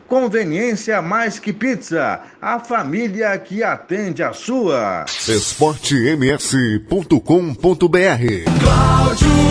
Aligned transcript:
Conveniência 0.11 1.01
mais 1.01 1.39
que 1.39 1.53
pizza. 1.53 2.19
A 2.41 2.59
família 2.59 3.37
que 3.37 3.63
atende 3.63 4.21
a 4.21 4.33
sua. 4.33 5.05
esportems.com.br 5.07 7.15
Cláudio. 8.61 9.50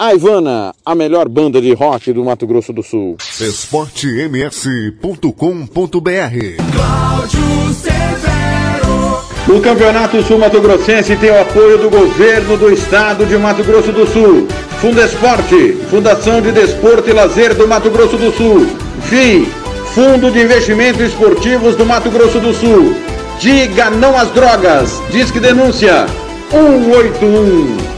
A 0.00 0.14
Ivana, 0.14 0.72
a 0.86 0.94
melhor 0.94 1.28
banda 1.28 1.60
de 1.60 1.74
rock 1.74 2.12
do 2.12 2.24
Mato 2.24 2.46
Grosso 2.46 2.72
do 2.72 2.84
Sul. 2.84 3.16
esportems.com.br 3.40 5.32
Cláudio 6.72 7.74
Severo. 7.74 9.18
O 9.48 9.60
Campeonato 9.60 10.22
Sul 10.22 10.38
Mato 10.38 10.60
Grossense 10.60 11.16
tem 11.16 11.32
o 11.32 11.40
apoio 11.40 11.78
do 11.78 11.90
governo 11.90 12.56
do 12.56 12.72
estado 12.72 13.26
de 13.26 13.36
Mato 13.36 13.64
Grosso 13.64 13.90
do 13.90 14.06
Sul. 14.06 14.46
Fundesporte, 14.80 15.72
Fundação 15.90 16.40
de 16.40 16.52
Desporto 16.52 17.10
e 17.10 17.12
Lazer 17.12 17.56
do 17.56 17.66
Mato 17.66 17.90
Grosso 17.90 18.16
do 18.16 18.30
Sul. 18.30 18.68
FII, 19.02 19.46
Fundo 19.96 20.30
de 20.30 20.42
Investimentos 20.42 21.00
Esportivos 21.00 21.74
do 21.74 21.84
Mato 21.84 22.08
Grosso 22.08 22.38
do 22.38 22.54
Sul. 22.54 22.94
Diga 23.40 23.90
não 23.90 24.16
às 24.16 24.30
drogas. 24.30 25.02
Disque 25.10 25.40
denúncia 25.40 26.06
181. 26.52 27.97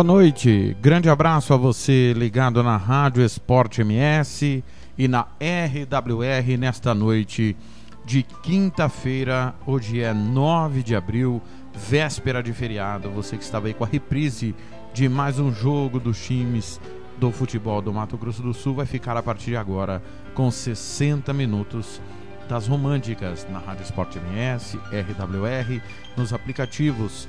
Boa 0.00 0.14
noite, 0.14 0.74
grande 0.80 1.10
abraço 1.10 1.52
a 1.52 1.58
você 1.58 2.14
ligado 2.14 2.62
na 2.62 2.78
Rádio 2.78 3.22
Esporte 3.22 3.82
MS 3.82 4.64
e 4.96 5.06
na 5.06 5.26
RWR 5.38 6.56
nesta 6.58 6.94
noite 6.94 7.54
de 8.02 8.22
quinta-feira. 8.22 9.54
Hoje 9.66 10.00
é 10.00 10.14
9 10.14 10.82
de 10.82 10.96
abril, 10.96 11.42
véspera 11.74 12.42
de 12.42 12.50
feriado. 12.54 13.10
Você 13.10 13.36
que 13.36 13.44
estava 13.44 13.66
aí 13.66 13.74
com 13.74 13.84
a 13.84 13.86
reprise 13.86 14.54
de 14.94 15.06
mais 15.06 15.38
um 15.38 15.52
jogo 15.52 16.00
dos 16.00 16.18
times 16.24 16.80
do 17.18 17.30
futebol 17.30 17.82
do 17.82 17.92
Mato 17.92 18.16
Grosso 18.16 18.40
do 18.40 18.54
Sul 18.54 18.76
vai 18.76 18.86
ficar 18.86 19.18
a 19.18 19.22
partir 19.22 19.50
de 19.50 19.56
agora 19.58 20.02
com 20.32 20.50
60 20.50 21.30
minutos 21.34 22.00
das 22.48 22.66
românticas 22.66 23.46
na 23.50 23.58
Rádio 23.58 23.82
Esporte 23.82 24.18
MS, 24.18 24.78
RWR, 24.78 25.82
nos 26.16 26.32
aplicativos 26.32 27.28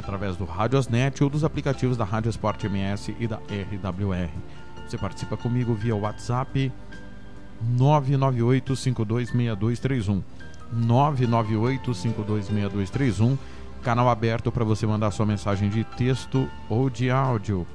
através 0.00 0.36
do 0.36 0.44
Radiosnet 0.44 1.22
ou 1.22 1.30
dos 1.30 1.44
aplicativos 1.44 1.96
da 1.96 2.04
Rádio 2.04 2.30
Esporte 2.30 2.66
MS 2.66 3.14
e 3.20 3.28
da 3.28 3.36
RWR. 3.36 4.28
Você 4.86 4.98
participa 4.98 5.36
comigo 5.36 5.72
via 5.74 5.94
WhatsApp 5.94 6.72
998526231. 7.76 10.22
998526231, 10.74 13.36
canal 13.82 14.08
aberto 14.08 14.50
para 14.50 14.64
você 14.64 14.86
mandar 14.86 15.10
sua 15.10 15.26
mensagem 15.26 15.68
de 15.68 15.84
texto 15.84 16.48
ou 16.68 16.88
de 16.88 17.10
áudio. 17.10 17.66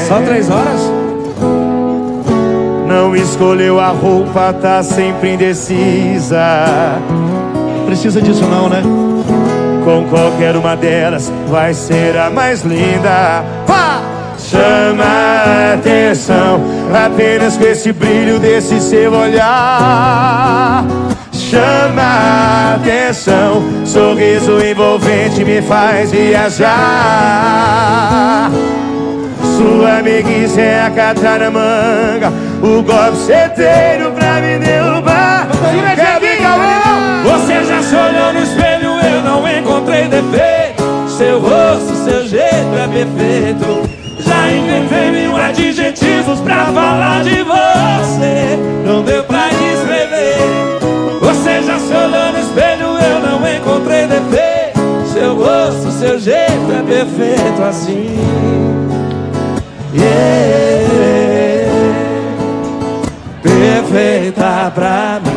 Só 0.07 0.21
três 0.21 0.51
horas? 0.51 0.93
Não 2.87 3.17
escolheu 3.17 3.81
a 3.81 3.89
roupa, 3.89 4.53
tá 4.53 4.83
sempre 4.83 5.33
indecisa. 5.35 6.67
Precisa 7.87 8.21
disso 8.21 8.45
não, 8.45 8.69
né? 8.69 8.83
Com 9.85 10.05
qualquer 10.09 10.57
uma 10.57 10.77
delas 10.77 11.33
vai 11.49 11.73
ser 11.73 12.17
a 12.19 12.29
mais 12.29 12.63
linda. 12.63 13.45
Chama 14.49 15.03
a 15.05 15.75
atenção 15.75 16.61
apenas 16.95 17.57
com 17.57 17.65
esse 17.65 17.93
brilho 17.93 18.39
desse 18.39 18.81
seu 18.81 19.13
olhar. 19.13 20.85
Chama 21.33 22.03
a 22.03 22.75
atenção, 22.77 23.65
sorriso 23.85 24.65
envolvente 24.65 25.45
me 25.45 25.61
faz 25.63 26.13
viajar. 26.13 26.71
Sua 29.57 29.99
amiguice 29.99 30.61
é 30.61 30.81
a 30.81 30.91
manga, 31.51 32.33
o 32.63 32.83
golpe 32.83 33.17
certeiro 33.27 34.13
pra 34.13 34.41
me 34.41 34.61
derrubar. 34.61 35.49
Quer 35.97 36.21
Você 37.25 37.65
já 37.65 37.83
se 37.83 37.97
olhou 37.97 38.33
no 38.33 38.43
espelho, 38.45 38.93
eu 39.13 39.23
não 39.23 39.49
encontrei 39.49 40.07
defeito. 40.07 40.85
Seu 41.19 41.41
rosto, 41.41 41.97
seu 42.05 42.29
jeito 42.29 42.77
é 42.77 42.87
perfeito. 42.87 43.96
Inventei 44.51 45.11
mil 45.11 45.37
adjetivos 45.37 46.41
pra 46.41 46.67
falar 46.67 47.23
de 47.25 47.43
você. 47.43 48.59
Não 48.85 49.03
deu 49.03 49.25
pra 49.25 49.49
descrever. 49.49 50.37
Você 51.21 51.63
já 51.63 51.79
se 51.79 51.93
olhou 51.93 52.33
no 52.33 52.39
espelho, 52.39 52.99
eu 52.99 53.21
não 53.21 53.57
encontrei 53.57 54.07
defeito. 54.07 54.81
Seu 55.13 55.35
rosto, 55.35 55.91
seu 55.93 56.19
jeito 56.19 56.73
é 56.73 56.83
perfeito 56.83 57.63
assim. 57.63 58.17
Yeah. 59.95 60.57
Perfeita 63.43 64.73
pra 64.75 65.21
mim. 65.25 65.36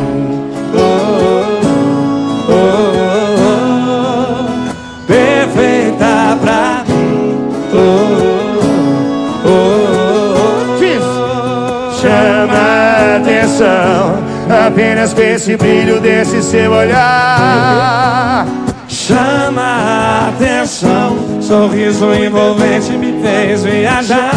Atenção 13.60 14.18
apenas 14.66 15.12
com 15.12 15.20
esse 15.20 15.56
brilho 15.56 16.00
desse 16.00 16.42
seu 16.42 16.72
olhar. 16.72 18.46
Chama 18.88 19.62
a 19.62 20.28
atenção, 20.28 21.16
sorriso 21.40 22.12
envolvente 22.14 22.92
me 22.92 23.20
fez 23.22 23.62
viajar. 23.64 24.30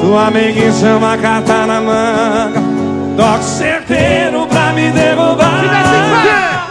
Sua 0.00 0.26
amiguinha 0.28 0.72
chama 0.72 1.16
carta 1.18 1.66
na 1.66 1.80
manga, 1.80 2.60
toque 3.16 3.44
certeiro 3.44 4.46
pra 4.46 4.72
me 4.72 4.90
derrubar. 4.90 6.68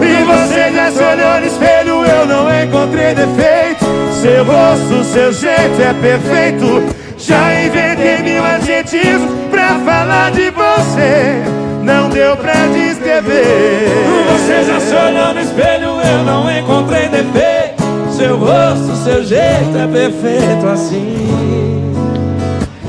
E 0.00 0.24
você 0.24 0.72
já 0.72 0.90
se 0.92 1.02
olhou 1.02 1.40
no 1.40 1.46
espelho, 1.46 2.04
eu 2.04 2.26
não 2.26 2.62
encontrei 2.62 3.14
defeito. 3.14 3.84
Seu 4.20 4.44
rosto, 4.44 5.04
seu 5.04 5.32
jeito 5.32 5.80
é 5.80 5.94
perfeito. 5.94 7.08
Já 7.18 7.62
inventei 7.64 8.22
mil 8.22 8.44
adjetivos 8.88 9.30
pra 9.50 9.78
falar 9.80 10.30
de 10.30 10.50
você. 10.50 11.42
Não 11.82 12.08
deu 12.08 12.36
pra 12.36 12.54
descrever. 12.68 13.88
Você 14.32 14.64
já 14.64 14.80
se 14.80 14.94
olhou 14.94 15.34
no 15.34 15.40
espelho, 15.40 16.00
eu 16.00 16.24
não 16.24 16.50
encontrei 16.50 17.08
defeito. 17.08 17.84
Seu 18.16 18.36
rosto, 18.38 18.96
seu 19.04 19.24
jeito 19.24 19.76
é 19.76 19.86
perfeito 19.86 20.66
assim. 20.66 21.92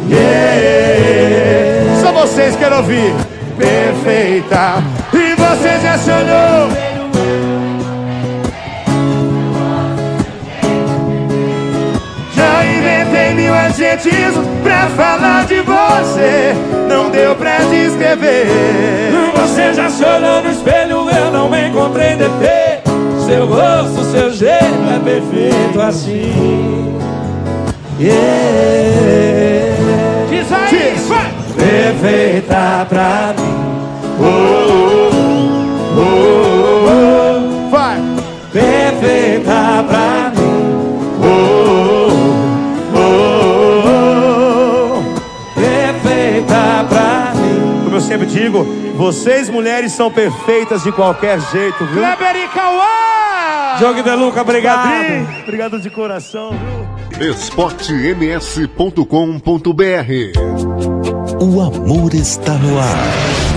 Yeah. 0.10 2.02
Só 2.02 2.12
vocês 2.14 2.56
querem 2.56 2.78
ouvir. 2.78 3.14
Perfeita. 3.58 4.82
E 5.14 5.36
você 5.36 5.80
já 5.82 5.98
se 5.98 6.10
olhou. 6.10 6.89
Adjetivos 13.70 14.46
pra 14.64 14.88
falar 14.90 15.46
de 15.46 15.62
você. 15.62 16.54
Não 16.88 17.10
deu 17.10 17.36
pra 17.36 17.60
descrever. 17.60 18.48
Você 19.36 19.74
já 19.74 19.90
se 19.90 20.04
olhou 20.04 20.42
no 20.42 20.52
espelho, 20.52 21.10
eu 21.10 21.32
não 21.32 21.48
encontrei 21.56 22.16
defeito. 22.16 22.90
Seu 23.26 23.46
rosto, 23.46 24.04
seu 24.12 24.34
jeito 24.34 24.64
é 24.96 25.00
perfeito 25.04 25.82
assim. 25.82 26.98
Yeah. 28.00 28.18
Diz 30.30 30.52
aí, 30.52 30.96
vai! 31.08 31.32
Perfeita 31.56 32.86
pra 32.90 33.34
mim. 33.38 33.60
Oh, 34.22 35.08
oh, 35.08 35.09
sempre 48.10 48.26
digo, 48.26 48.64
vocês 48.96 49.50
mulheres 49.50 49.92
são 49.92 50.10
perfeitas 50.12 50.82
de 50.84 50.92
qualquer 50.92 51.40
jeito, 51.52 51.86
viu? 51.86 52.02
Kleber 52.02 52.36
e 52.38 52.48
Cauã! 52.48 53.78
Jogo 53.80 54.02
de 54.02 54.16
Luca, 54.16 54.42
obrigado. 54.42 54.90
Obrigado 55.44 55.80
de 55.80 55.92
coração, 55.92 56.50
viu? 56.50 57.32
esportems.com.br 57.32 59.04
O 61.40 61.62
amor 61.62 62.16
está 62.16 62.54
no 62.54 62.80
ar. 62.80 63.49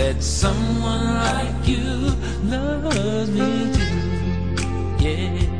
that 0.00 0.22
someone 0.22 1.04
like 1.14 1.68
you 1.68 1.84
loves 2.44 3.30
me 3.30 3.70
too. 3.74 5.04
Yeah. 5.04 5.59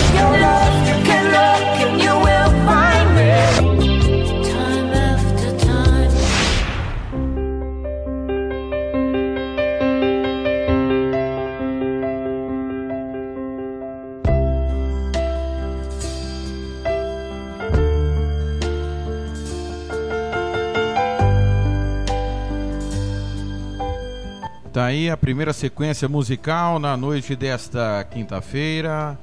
A 25.14 25.16
primeira 25.16 25.52
sequência 25.52 26.08
musical 26.08 26.80
na 26.80 26.96
noite 26.96 27.36
desta 27.36 28.04
quinta-feira. 28.10 29.16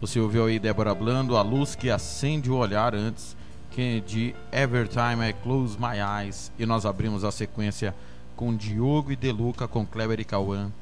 Você 0.00 0.18
ouviu 0.18 0.46
aí 0.46 0.58
Débora 0.58 0.92
Blando, 0.92 1.36
A 1.36 1.42
Luz 1.42 1.76
que 1.76 1.90
Acende 1.90 2.50
o 2.50 2.56
Olhar 2.56 2.92
antes, 2.92 3.36
que 3.70 3.80
é 3.80 4.00
de 4.00 4.34
Every 4.50 4.88
Time 4.88 5.28
I 5.28 5.32
Close 5.32 5.78
My 5.78 6.24
Eyes. 6.24 6.50
E 6.58 6.66
nós 6.66 6.84
abrimos 6.84 7.22
a 7.22 7.30
sequência 7.30 7.94
com 8.34 8.56
Diogo 8.56 9.12
e 9.12 9.16
Deluca, 9.16 9.68
com 9.68 9.86
Kleber 9.86 10.18
e 10.18 10.24
Cauã, 10.24 10.72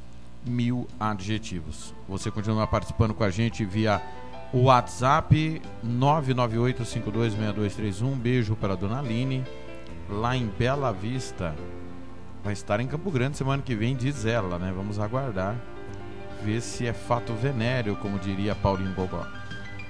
Mil 0.42 0.88
Adjetivos. 0.98 1.92
Você 2.08 2.30
continua 2.30 2.66
participando 2.66 3.12
com 3.12 3.24
a 3.24 3.30
gente 3.30 3.62
via 3.62 4.00
WhatsApp 4.54 5.60
998526231. 5.86 8.04
Um 8.04 8.16
beijo 8.16 8.56
para 8.56 8.72
a 8.72 8.76
Dona 8.76 9.00
Aline, 9.00 9.44
lá 10.08 10.34
em 10.34 10.46
Bela 10.46 10.92
Vista 10.92 11.54
vai 12.46 12.52
estar 12.52 12.78
em 12.78 12.86
Campo 12.86 13.10
Grande 13.10 13.36
semana 13.36 13.60
que 13.60 13.74
vem, 13.74 13.96
diz 13.96 14.24
ela, 14.24 14.56
né? 14.56 14.72
Vamos 14.72 15.00
aguardar, 15.00 15.56
ver 16.44 16.60
se 16.60 16.86
é 16.86 16.92
fato 16.92 17.32
venéreo, 17.32 17.96
como 17.96 18.20
diria 18.20 18.54
Paulinho 18.54 18.94
Gogó. 18.94 19.26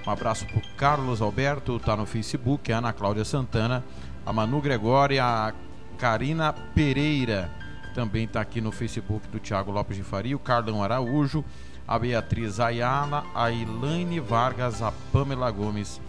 Um 0.07 0.11
abraço 0.11 0.47
pro 0.47 0.63
Carlos 0.75 1.21
Alberto, 1.21 1.79
tá 1.79 1.95
no 1.95 2.07
Facebook, 2.07 2.73
a 2.73 2.79
Ana 2.79 2.95
Cláudia 2.95 3.27
Santana, 3.27 3.85
a 4.25 4.33
Manu 4.33 4.63
Gregória, 4.63 5.23
a 5.23 5.53
Karina 5.99 6.51
Pereira, 6.51 7.51
também 7.95 8.27
tá 8.27 8.41
aqui 8.41 8.63
no 8.63 8.73
Facebook 8.73 9.29
do 9.29 9.39
Thiago 9.39 9.71
Lopes 9.71 9.99
de 9.99 10.03
Faria, 10.03 10.35
o 10.35 10.39
Carlão 10.39 10.83
Araújo, 10.83 11.45
a 11.87 11.99
Beatriz 11.99 12.59
Ayala, 12.59 13.23
a 13.35 13.53
Elaine 13.53 14.19
Vargas, 14.19 14.81
a 14.81 14.95
Pamela 15.13 15.51
Gomes, 15.51 16.01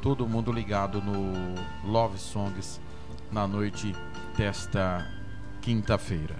todo 0.00 0.28
mundo 0.28 0.52
ligado 0.52 1.02
no 1.02 1.56
Love 1.84 2.18
Songs 2.18 2.80
na 3.32 3.48
noite 3.48 3.92
desta 4.36 5.17
quinta-feira. 5.68 6.34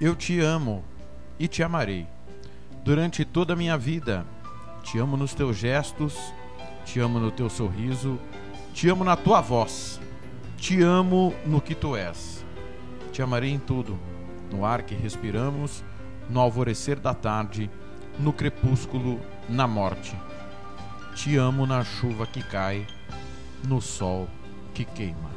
Eu 0.00 0.16
te 0.16 0.40
amo 0.40 0.82
e 1.38 1.46
te 1.46 1.62
amarei 1.62 2.06
durante 2.82 3.26
toda 3.26 3.52
a 3.52 3.56
minha 3.56 3.76
vida. 3.76 4.24
Te 4.82 4.98
amo 4.98 5.18
nos 5.18 5.34
teus 5.34 5.54
gestos, 5.54 6.14
te 6.86 6.98
amo 6.98 7.20
no 7.20 7.30
teu 7.30 7.50
sorriso, 7.50 8.18
te 8.72 8.88
amo 8.88 9.04
na 9.04 9.16
tua 9.18 9.42
voz, 9.42 10.00
te 10.56 10.82
amo 10.82 11.34
no 11.44 11.60
que 11.60 11.74
tu 11.74 11.94
és. 11.94 12.42
Te 13.12 13.20
amarei 13.20 13.50
em 13.50 13.58
tudo, 13.58 13.98
no 14.50 14.64
ar 14.64 14.82
que 14.82 14.94
respiramos, 14.94 15.84
no 16.30 16.40
alvorecer 16.40 16.98
da 16.98 17.12
tarde, 17.12 17.70
no 18.18 18.32
crepúsculo, 18.32 19.20
na 19.46 19.66
morte. 19.66 20.16
Te 21.14 21.36
amo 21.36 21.66
na 21.66 21.84
chuva 21.84 22.26
que 22.26 22.42
cai, 22.42 22.86
no 23.68 23.78
sol 23.82 24.26
que 24.72 24.86
queima. 24.86 25.35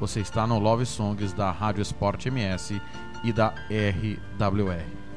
Você 0.00 0.20
está 0.20 0.46
no 0.46 0.58
Love 0.58 0.86
Songs 0.86 1.32
da 1.32 1.50
Rádio 1.50 1.82
Sport 1.82 2.26
MS 2.26 2.80
e 3.24 3.32
da 3.32 3.52
RWR. 3.70 5.08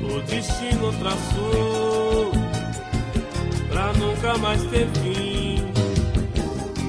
o 0.00 0.20
destino 0.20 0.92
traçou 1.00 2.30
pra 3.68 3.92
nunca 3.94 4.38
mais 4.38 4.62
ter 4.66 4.86
fim. 5.02 5.58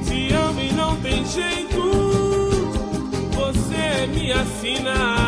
Te 0.07 0.31
amo 0.31 0.61
e 0.61 0.71
não 0.73 0.95
tem 0.97 1.25
jeito, 1.25 1.81
você 3.33 4.05
me 4.13 4.31
assina. 4.31 5.24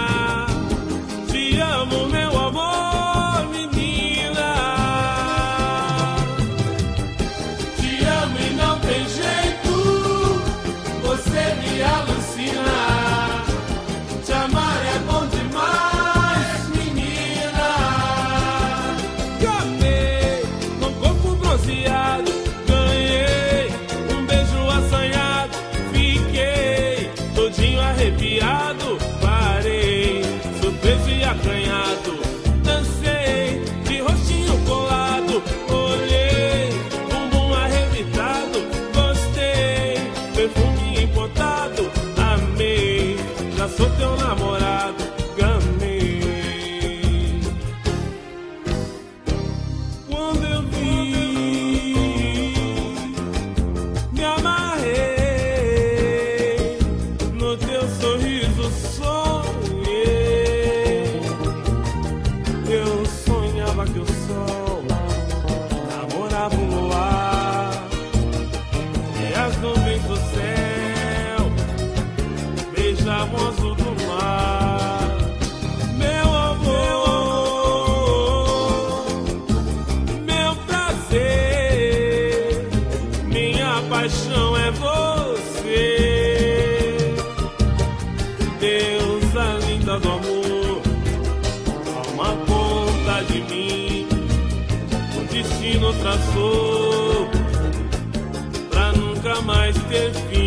este 99.89 100.19
fin. 100.29 100.46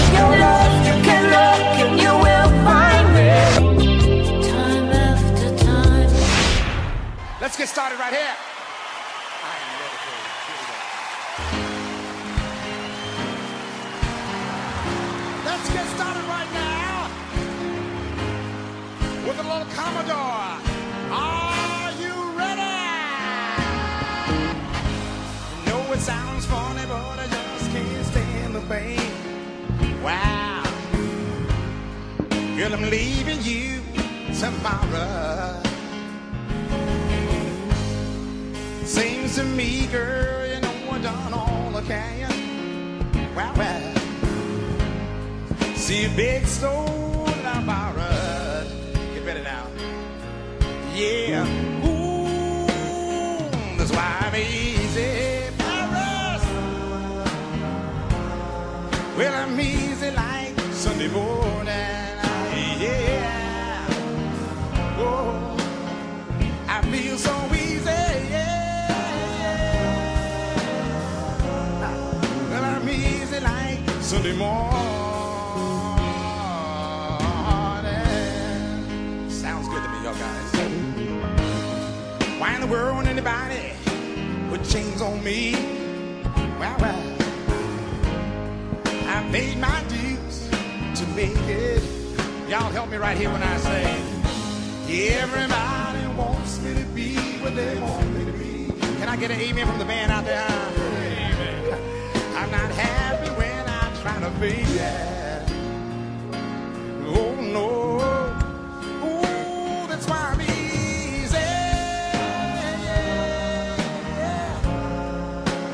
Sunday 74.11 74.35
morning. 74.35 74.75
Sounds 79.29 79.69
good 79.69 79.81
to 79.81 79.87
me, 79.87 80.03
y'all 80.03 80.13
guys. 80.15 80.51
Why 82.37 82.55
in 82.55 82.59
the 82.59 82.67
world 82.67 83.07
anybody 83.07 83.71
put 84.49 84.65
chains 84.65 85.01
on 85.01 85.23
me? 85.23 85.53
Well, 86.59 86.75
well, 86.81 87.17
I 89.07 89.25
made 89.31 89.57
my 89.59 89.81
deeds 89.87 90.49
to 90.99 91.07
make 91.15 91.31
it. 91.47 91.81
Y'all 92.49 92.69
help 92.69 92.89
me 92.89 92.97
right 92.97 93.17
here 93.17 93.31
when 93.31 93.41
I 93.41 93.55
say, 93.59 93.95
everybody 95.19 96.05
wants 96.17 96.59
me 96.61 96.73
to 96.73 96.85
be 96.87 97.15
what 97.39 97.55
they 97.55 97.79
want 97.79 98.13
me 98.13 98.25
to 98.25 98.33
be. 98.33 98.67
Can 98.97 99.07
I 99.07 99.15
get 99.15 99.31
an 99.31 99.39
amen 99.39 99.67
from 99.67 99.79
the 99.79 99.85
band 99.85 100.11
out 100.11 100.25
there? 100.25 100.45
Amen. 100.49 102.35
I'm 102.35 102.51
not 102.51 102.71
happy 102.71 103.00
baby. 104.41 104.65
Oh 107.15 107.35
no. 107.55 107.67
Ooh, 109.05 109.87
that's 109.87 110.07
why 110.07 110.33
I'm 110.33 110.41
easy. 110.41 111.37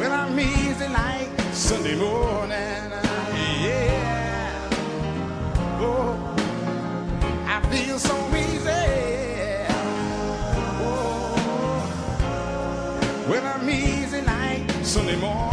Yeah. 0.03 0.11
I'm 0.19 0.37
easy 0.39 0.87
like 0.89 1.29
Sunday 1.53 1.95
morning. 1.95 2.91
Yeah. 3.63 4.69
Oh, 5.79 6.17
I 7.47 7.61
feel 7.71 7.97
so 7.97 8.15
easy. 8.35 8.83
Oh, 10.83 11.85
well, 13.29 13.45
I'm 13.45 13.69
easy 13.69 14.21
like 14.21 14.69
Sunday 14.83 15.15
morning. 15.15 15.46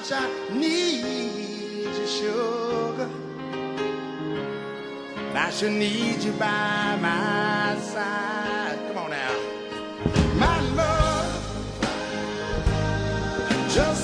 much 0.00 0.12
I 0.12 0.54
need 0.54 1.84
you, 1.84 2.06
sugar. 2.06 3.08
And 5.28 5.38
I 5.38 5.50
should 5.50 5.72
need 5.72 6.22
you 6.22 6.32
by 6.32 6.96
my 7.00 7.76
side. 7.80 8.78
Come 8.88 8.98
on 8.98 9.10
now. 9.10 9.34
My 10.38 10.60
love 10.80 11.32
just 13.74 13.99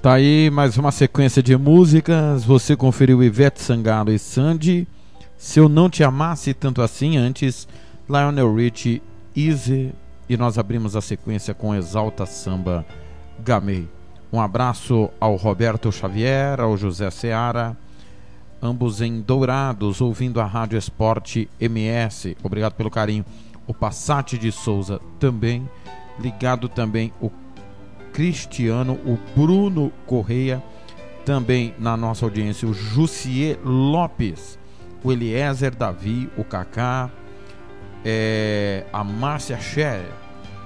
Tá 0.02 0.14
aí 0.14 0.50
mais 0.50 0.78
uma 0.78 0.92
sequência 0.92 1.44
de 1.44 1.56
músicas. 1.56 2.44
Você 2.44 2.76
conferiu 2.76 3.22
Ivete 3.22 3.62
Sangalo 3.62 4.12
e 4.12 4.18
Sandy. 4.18 4.88
Se 5.42 5.60
eu 5.60 5.68
não 5.68 5.90
te 5.90 6.04
amasse 6.04 6.54
tanto 6.54 6.84
assim 6.84 7.18
antes, 7.18 7.68
Lionel 8.08 8.54
Richie, 8.54 9.02
Easy. 9.36 9.92
E 10.30 10.38
nós 10.38 10.60
abrimos 10.60 10.96
a 10.96 11.02
sequência 11.02 11.52
com 11.52 11.74
Exalta 11.74 12.28
Samba 12.28 12.86
Gamei. 13.40 13.90
Um 14.32 14.40
abraço 14.40 15.10
ao 15.20 15.36
Roberto 15.36 15.92
Xavier, 15.92 16.62
ao 16.62 16.78
José 16.78 17.10
Seara, 17.10 17.76
ambos 18.62 19.02
em 19.02 19.20
Dourados, 19.20 20.00
ouvindo 20.00 20.40
a 20.40 20.46
Rádio 20.46 20.78
Esporte 20.78 21.50
MS. 21.60 22.38
Obrigado 22.44 22.74
pelo 22.74 22.92
carinho. 22.92 23.26
O 23.66 23.74
Passat 23.74 24.38
de 24.38 24.52
Souza 24.52 25.02
também. 25.20 25.68
Ligado 26.20 26.70
também 26.70 27.12
o 27.20 27.32
Cristiano, 28.14 28.94
o 29.04 29.18
Bruno 29.36 29.92
Correia, 30.06 30.62
também 31.26 31.74
na 31.80 31.98
nossa 31.98 32.26
audiência, 32.26 32.68
o 32.68 32.76
Jussier 32.76 33.58
Lopes, 33.66 34.61
o 35.04 35.12
Eliezer 35.12 35.76
Davi, 35.76 36.30
o 36.38 36.44
Kaká, 36.44 37.10
é, 38.04 38.86
a 38.92 39.04
Márcia 39.04 39.60
Scher, 39.60 40.06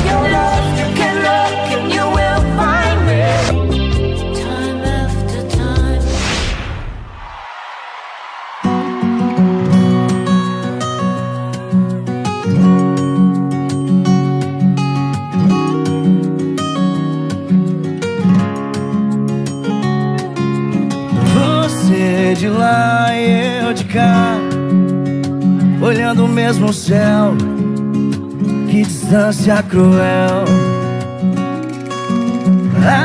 Distância 29.09 29.63
cruel. 29.63 30.45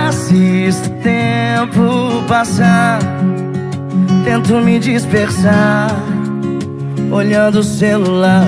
Assisto 0.07 0.91
o 0.91 0.93
tempo 1.03 2.23
passar, 2.29 2.99
tento 4.23 4.55
me 4.61 4.79
dispersar, 4.79 5.91
olhando 7.11 7.61
o 7.61 7.65
celular. 7.65 8.45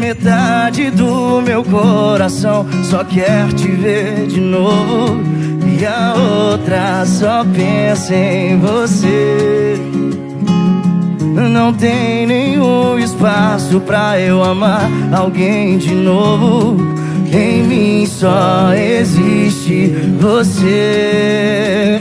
Metade 0.00 0.90
do 0.90 1.42
meu 1.42 1.62
coração 1.62 2.66
só 2.82 3.04
quer 3.04 3.52
te 3.52 3.68
ver 3.68 4.26
de 4.26 4.40
novo. 4.40 5.20
E 5.78 5.84
a 5.84 6.14
outra 6.14 7.04
só 7.04 7.44
pensa 7.44 8.14
em 8.14 8.58
você. 8.58 9.71
Não 11.34 11.72
tem 11.72 12.26
nenhum 12.26 12.98
espaço 12.98 13.80
pra 13.80 14.20
eu 14.20 14.42
amar 14.44 14.90
alguém 15.12 15.78
de 15.78 15.94
novo. 15.94 16.76
Em 17.32 17.62
mim 17.62 18.06
só 18.06 18.72
existe 18.74 19.94
você. 20.20 21.98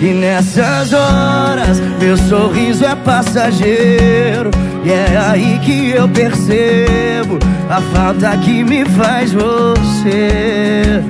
E 0.00 0.14
nessas 0.14 0.92
horas, 0.92 1.80
meu 2.00 2.16
sorriso 2.16 2.84
é 2.84 2.94
passageiro. 2.94 4.50
E 4.84 4.90
é 4.90 5.18
aí 5.18 5.60
que 5.62 5.90
eu 5.90 6.08
percebo 6.08 7.38
a 7.68 7.80
falta 7.80 8.34
que 8.38 8.64
me 8.64 8.84
faz 8.86 9.32
você. 9.32 11.02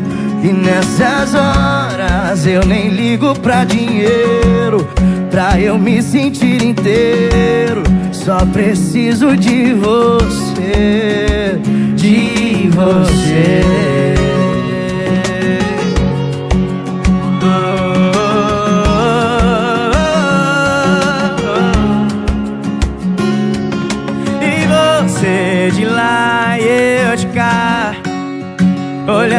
E 0.43 0.53
nessas 0.53 1.35
horas 1.35 2.47
eu 2.47 2.65
nem 2.65 2.89
ligo 2.89 3.35
pra 3.41 3.65
dinheiro, 3.65 4.89
pra 5.31 5.61
eu 5.61 5.79
me 5.79 6.01
sentir 6.03 6.63
inteiro. 6.63 7.83
Só 8.13 8.45
preciso 8.47 9.37
de 9.37 9.75
você, 9.75 11.59
de 11.97 12.69
você. 12.71 14.38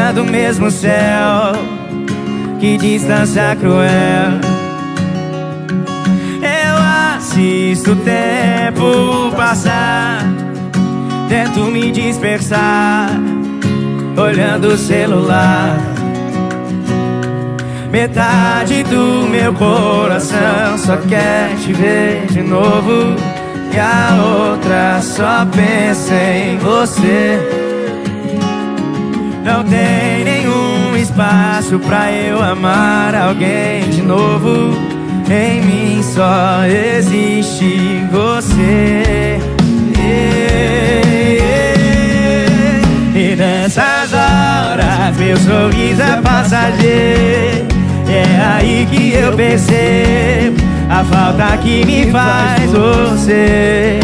Olhando 0.10 0.24
o 0.24 0.26
mesmo 0.26 0.72
céu. 0.72 1.54
Que 2.60 2.78
distância 2.78 3.56
cruel. 3.56 4.40
Eu 6.42 7.16
assisto 7.16 7.92
o 7.92 7.96
tempo 7.98 9.32
passar, 9.36 10.22
tento 11.30 11.62
me 11.66 11.92
dispersar, 11.92 13.10
olhando 14.18 14.70
o 14.70 14.78
celular. 14.78 15.78
Metade 17.92 18.84
do 18.84 19.28
meu 19.30 19.54
coração 19.54 20.78
só 20.78 20.98
quer 20.98 21.56
te 21.58 21.72
ver 21.74 22.26
de 22.28 22.42
novo. 22.42 23.16
E 23.72 23.80
a 23.80 24.50
outra 24.50 25.00
só 25.02 25.46
pensa 25.46 26.16
em 26.16 26.58
você. 26.58 27.69
Não 29.52 29.64
tem 29.64 30.24
nenhum 30.24 30.96
espaço 30.96 31.80
pra 31.80 32.12
eu 32.12 32.40
amar 32.40 33.16
alguém 33.16 33.82
de 33.90 34.04
novo. 34.04 34.78
Em 35.28 35.62
mim 35.62 36.04
só 36.04 36.64
existe 36.66 38.06
você. 38.12 39.40
E 43.16 43.36
nessas 43.36 44.14
horas 44.14 45.18
meu 45.18 45.36
sorriso 45.38 46.02
é 46.04 46.22
passageiro. 46.22 47.68
É 48.08 48.56
aí 48.56 48.88
que 48.90 49.14
eu 49.14 49.34
percebo 49.34 50.58
a 50.92 51.04
falta 51.04 51.58
que 51.58 51.84
me 51.86 52.12
faz 52.12 52.72
você. 52.72 54.00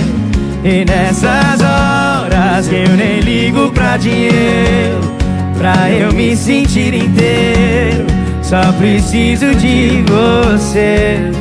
E 0.63 0.83
nessas 0.85 1.61
horas 1.61 2.67
eu 2.71 2.97
nem 2.97 3.19
ligo 3.19 3.71
pra 3.71 3.97
dinheiro, 3.97 5.15
pra 5.57 5.89
eu 5.89 6.11
me 6.13 6.35
sentir 6.35 6.93
inteiro, 6.93 8.05
só 8.41 8.71
preciso 8.73 9.53
de 9.55 10.03
você. 10.03 11.31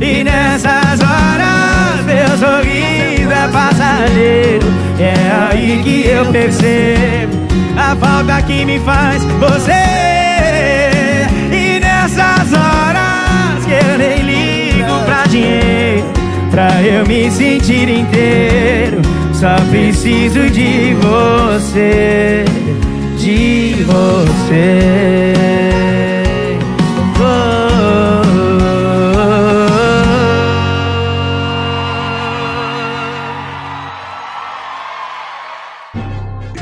E 0.00 0.24
nessas 0.24 1.00
horas 1.00 2.04
meu 2.04 2.28
sorriso 2.38 3.30
é 3.30 3.48
passageiro. 3.48 4.66
aí 5.48 5.80
que 5.82 6.08
eu 6.08 6.26
percebo 6.26 7.42
a 7.76 7.96
falta 7.96 8.42
que 8.42 8.64
me 8.64 8.78
faz 8.80 9.22
você. 9.24 9.72
E 11.50 11.80
nessas 11.80 12.52
horas 12.52 13.64
que 13.64 13.72
eu 13.72 13.98
nem 13.98 14.22
ligo 14.22 15.04
pra 15.04 15.24
dinheiro, 15.26 16.06
pra 16.50 16.82
eu 16.82 17.06
me 17.06 17.30
sentir 17.30 17.88
inteiro, 17.88 19.00
só 19.32 19.56
preciso 19.70 20.50
de 20.50 20.94
você, 20.94 22.44
de 23.22 23.84
você. 23.84 25.22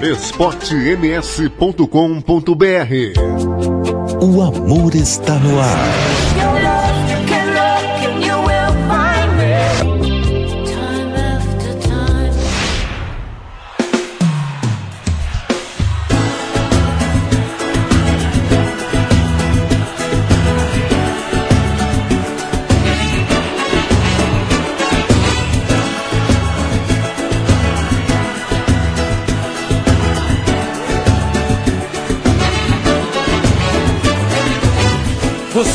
esportems.com.br 0.03 1.85
O 4.23 4.43
amor 4.43 4.95
está 4.95 5.35
no 5.37 5.59
ar. 5.61 6.30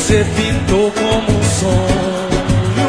Você 0.06 0.24
pintou 0.36 0.92
como 0.92 1.36
um 1.36 1.42
sonho. 1.42 2.86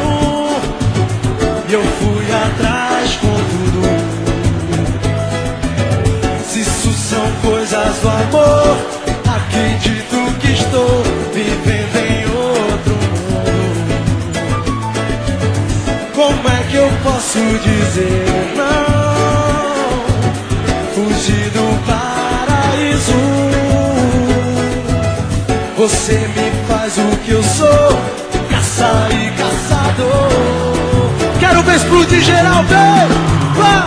E 1.68 1.72
eu 1.72 1.82
fui 1.82 2.24
atrás 2.32 3.16
com 3.16 3.34
tudo. 3.50 3.82
Se 6.46 6.60
isso 6.60 6.92
são 6.92 7.32
coisas 7.42 7.98
do 7.98 8.08
amor 8.08 8.76
Acredito 9.26 10.16
que 10.38 10.52
estou 10.52 11.02
vivendo 11.34 11.96
em 12.06 12.24
outro 12.36 12.94
mundo. 13.34 13.66
Como 16.14 16.48
é 16.48 16.62
que 16.70 16.76
eu 16.76 16.88
posso 17.02 17.40
dizer 17.64 18.57
faz 26.88 26.98
o 26.98 27.16
que 27.18 27.32
eu 27.32 27.42
sou, 27.42 27.68
caça 28.50 29.08
e 29.12 29.30
caçador. 29.32 30.28
Quero 31.38 31.62
ver 31.62 31.76
explodir 31.76 32.22
geral, 32.22 32.64
vem! 32.64 33.08
Vá! 33.54 33.86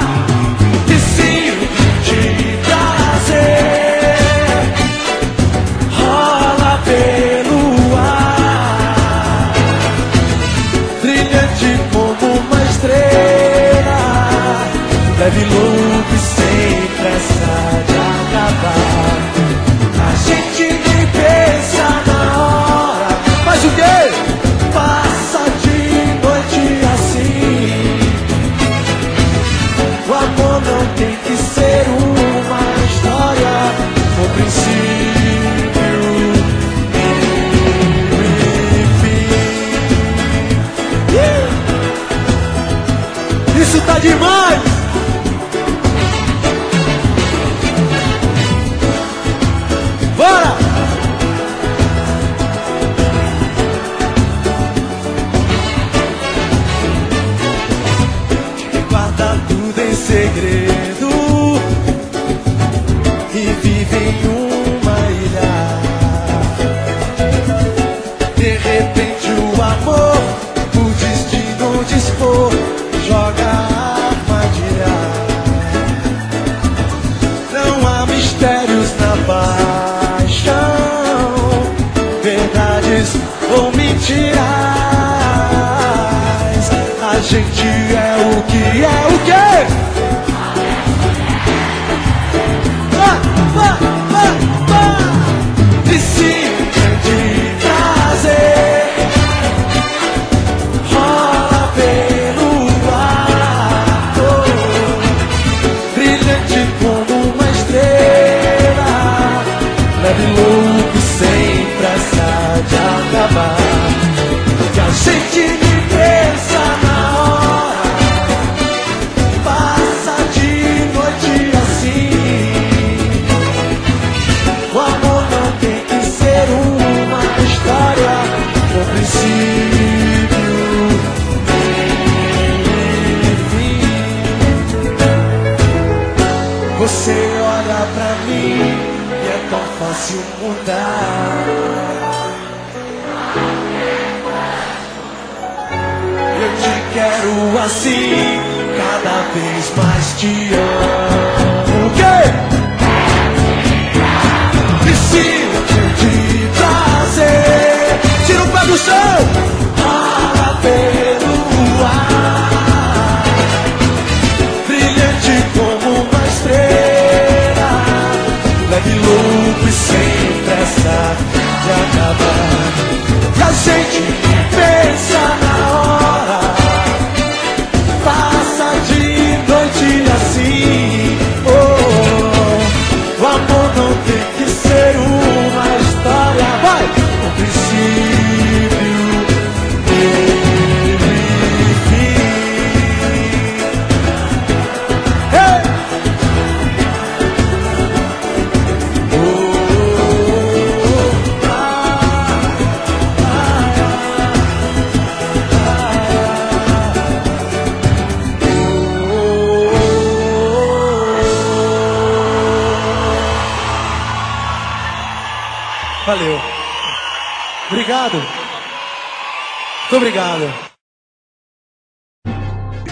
Muito 219.91 220.05
obrigado. 220.05 220.47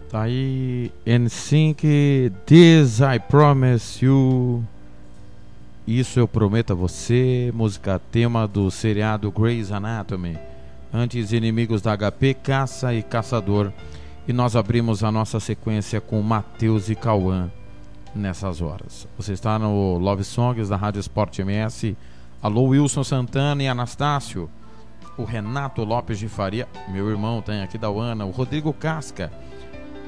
Tá 0.09 0.23
aí 0.23 0.93
NSYNC, 1.05 2.31
This 2.47 3.01
I 3.01 3.19
Promise 3.19 4.05
You. 4.05 4.65
Isso 5.87 6.18
eu 6.18 6.26
prometo 6.26 6.72
a 6.72 6.74
você, 6.76 7.53
música 7.55 7.99
tema 7.99 8.49
do 8.49 8.70
seriado 8.70 9.30
Grey's 9.30 9.70
Anatomy. 9.70 10.39
Antes 10.91 11.30
inimigos 11.30 11.82
da 11.82 11.95
HP, 11.95 12.32
Caça 12.32 12.95
e 12.95 13.03
Caçador. 13.03 13.70
E 14.26 14.32
nós 14.32 14.57
abrimos 14.57 15.05
a 15.05 15.12
nossa 15.12 15.39
sequência 15.39 16.01
com 16.01 16.22
Matheus 16.22 16.89
e 16.89 16.95
Cauã 16.95 17.51
nessas 18.14 18.62
horas. 18.62 19.07
Você 19.18 19.35
está 19.35 19.59
no 19.59 19.99
Love 19.99 20.24
Songs 20.24 20.70
da 20.70 20.76
Rádio 20.76 21.01
Sport 21.01 21.41
MS. 21.41 21.95
Alô 22.41 22.68
Wilson 22.68 23.05
Santana 23.05 23.62
e 23.62 23.68
Anastácio. 23.68 24.49
O 25.18 25.24
Renato 25.24 25.85
Lopes 25.85 26.18
de 26.18 26.28
Faria, 26.28 26.66
meu 26.89 27.11
irmão, 27.11 27.43
tem 27.43 27.62
aqui 27.62 27.76
da 27.76 27.91
UANA. 27.91 28.24
O 28.24 28.30
Rodrigo 28.30 28.72
Casca, 28.72 29.30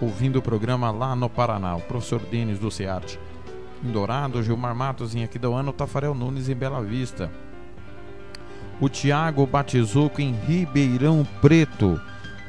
ouvindo 0.00 0.38
o 0.38 0.42
programa 0.42 0.90
lá 0.90 1.14
no 1.14 1.28
Paraná. 1.28 1.76
O 1.76 1.82
professor 1.82 2.18
Denis 2.18 2.58
do 2.58 2.70
Cearte. 2.70 3.18
Em 3.86 3.92
Dourado, 3.92 4.42
Gilmar 4.42 4.74
Matos 4.74 5.14
em 5.14 5.22
Aquidauana, 5.22 5.70
o 5.70 5.72
Tafarel 5.72 6.12
Nunes 6.12 6.48
em 6.48 6.56
Bela 6.56 6.82
Vista. 6.82 7.30
O 8.80 8.88
Thiago 8.88 9.46
Batizuco 9.46 10.20
em 10.20 10.32
Ribeirão 10.32 11.24
Preto. 11.40 12.00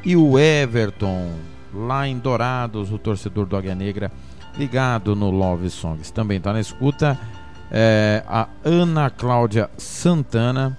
E 0.04 0.16
o 0.16 0.40
Everton, 0.40 1.32
lá 1.72 2.08
em 2.08 2.18
Dourados, 2.18 2.92
o 2.92 2.98
torcedor 2.98 3.46
do 3.46 3.56
Águia 3.56 3.76
Negra, 3.76 4.12
ligado 4.58 5.16
no 5.16 5.30
Love 5.30 5.70
Songs. 5.70 6.10
Também 6.10 6.40
está 6.40 6.52
na 6.52 6.60
escuta 6.60 7.20
é, 7.70 8.24
a 8.28 8.48
Ana 8.66 9.12
Cláudia 9.12 9.70
Santana. 9.78 10.76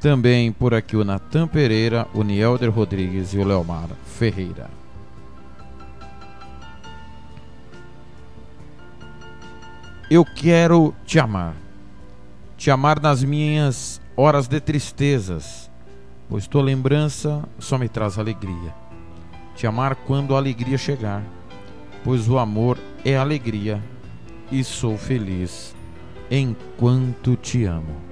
Também 0.00 0.50
por 0.52 0.72
aqui 0.72 0.96
o 0.96 1.04
Natan 1.04 1.46
Pereira, 1.46 2.08
o 2.14 2.22
Nielder 2.22 2.70
Rodrigues 2.70 3.34
e 3.34 3.38
o 3.38 3.44
Leomar 3.44 3.88
Ferreira. 4.06 4.81
Eu 10.14 10.26
quero 10.26 10.94
te 11.06 11.18
amar. 11.18 11.54
Te 12.58 12.70
amar 12.70 13.00
nas 13.00 13.24
minhas 13.24 13.98
horas 14.14 14.46
de 14.46 14.60
tristezas, 14.60 15.70
pois 16.28 16.46
tua 16.46 16.60
lembrança 16.60 17.42
só 17.58 17.78
me 17.78 17.88
traz 17.88 18.18
alegria. 18.18 18.74
Te 19.56 19.66
amar 19.66 19.94
quando 19.94 20.34
a 20.34 20.38
alegria 20.38 20.76
chegar, 20.76 21.22
pois 22.04 22.28
o 22.28 22.36
amor 22.36 22.78
é 23.02 23.16
alegria 23.16 23.82
e 24.50 24.62
sou 24.62 24.98
feliz 24.98 25.74
enquanto 26.30 27.34
te 27.34 27.64
amo. 27.64 28.11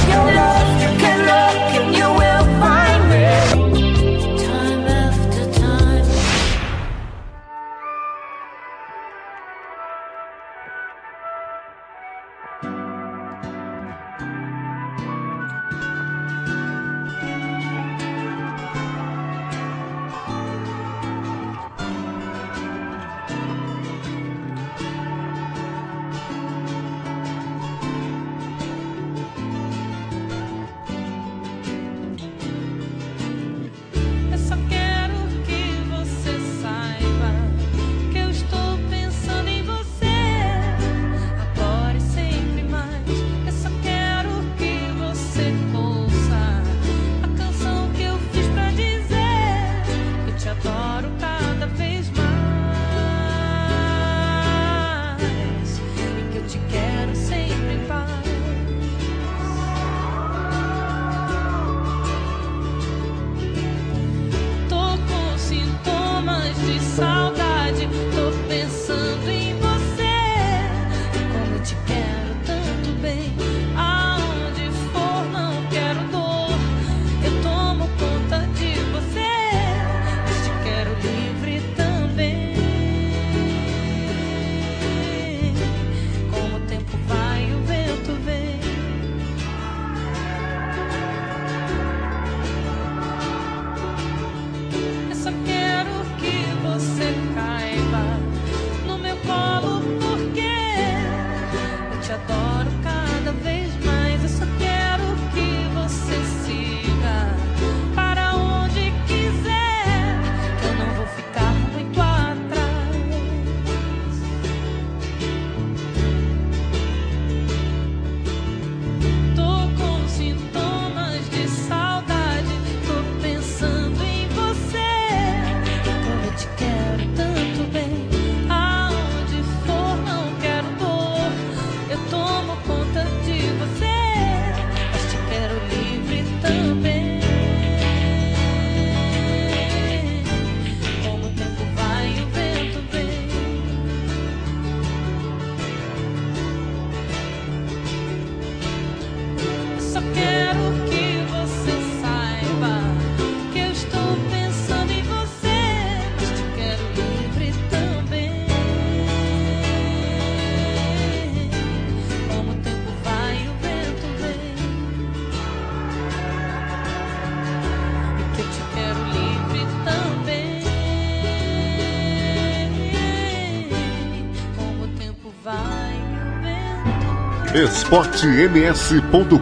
esportems.com.br 177.53 179.41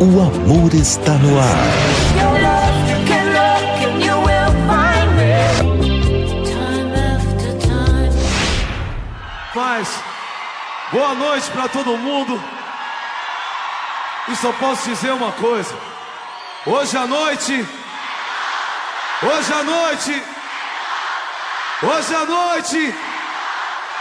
O 0.00 0.20
amor 0.20 0.74
está 0.74 1.12
no 1.12 1.38
ar. 1.38 1.48
Paz, 9.54 9.88
boa 10.92 11.14
noite 11.14 11.48
pra 11.52 11.68
todo 11.68 11.96
mundo. 11.96 12.42
E 14.28 14.36
só 14.36 14.52
posso 14.54 14.88
dizer 14.88 15.12
uma 15.12 15.30
coisa. 15.32 15.74
Hoje 16.66 16.96
à 16.96 17.06
noite, 17.06 17.66
hoje 19.22 19.52
à 19.52 19.62
noite, 19.62 20.22
hoje 21.84 22.14
à 22.14 22.24
noite. 22.26 23.07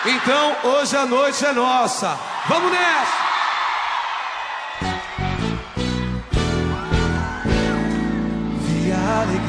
Então, 0.06 0.56
hoje 0.64 0.96
à 0.96 1.06
noite 1.06 1.44
é 1.46 1.52
nossa. 1.52 2.18
Vamos 2.48 2.72
nessa! 2.72 3.28
Vi 8.62 8.92
a 8.92 9.22
alegria 9.22 9.47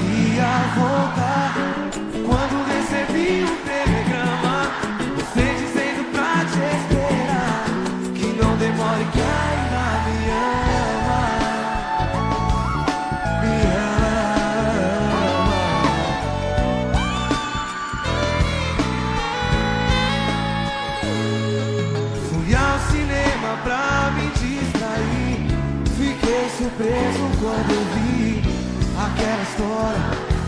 história 29.59 30.00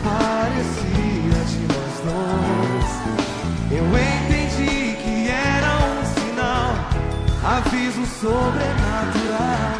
parecia 0.05 1.41
de 1.51 1.61
nós 1.67 1.95
dois. 2.07 2.91
Eu 3.73 3.85
entendi 3.87 4.97
que 5.03 5.29
era 5.29 5.73
um 5.89 5.99
sinal, 6.15 6.71
aviso 7.43 8.07
sobrenatural. 8.21 9.75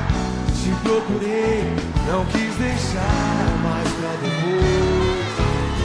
Te 0.61 0.71
procurei, 0.83 1.73
não 2.09 2.25
quis 2.27 2.55
deixar 2.57 3.47
mais 3.63 3.89
pra 3.93 4.11
depois. 4.21 5.31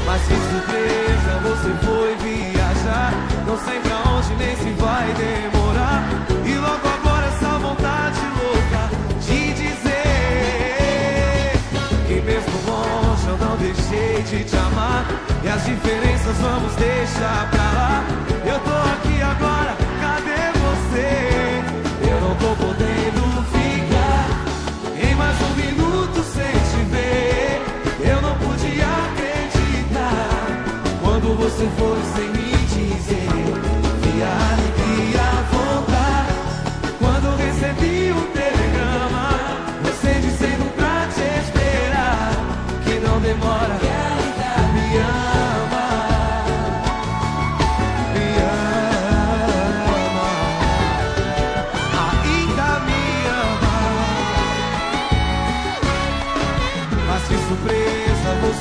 Mas 0.07 0.21
que 0.23 0.35
surpresa, 0.49 1.31
você 1.43 1.71
foi 1.85 2.15
viajar. 2.17 3.13
Não 3.47 3.57
sei 3.57 3.79
pra 3.79 4.11
onde 4.11 4.35
nem 4.35 4.55
se 4.55 4.71
vai 4.81 5.13
demorar. 5.13 5.64
Eu 13.35 13.47
não 13.47 13.57
deixei 13.57 14.21
de 14.23 14.43
te 14.43 14.55
amar. 14.55 15.05
E 15.43 15.47
as 15.47 15.63
diferenças 15.65 16.35
vamos 16.37 16.73
deixar 16.75 17.49
pra 17.51 17.63
lá. 17.63 18.03
Eu 18.45 18.59
tô 18.59 18.71
aqui 18.71 19.21
agora, 19.21 19.75
cadê 20.01 20.51
você? 20.59 22.09
Eu 22.09 22.21
não 22.21 22.35
tô 22.35 22.55
podendo 22.55 22.74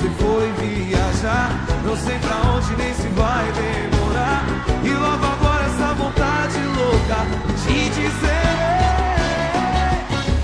você 0.04 0.10
foi 0.22 0.52
viajar. 0.60 1.50
Não 1.84 1.96
sei 1.96 2.18
pra 2.18 2.36
onde 2.50 2.76
nem 2.76 2.94
se 2.94 3.08
vai 3.08 3.46
demorar. 3.52 4.44
E 4.82 4.90
logo 4.90 5.24
agora 5.24 5.64
essa 5.64 5.94
vontade 5.94 6.58
louca 6.76 7.24
de 7.64 7.88
dizer 7.88 8.44